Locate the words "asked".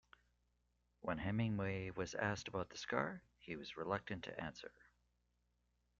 2.15-2.47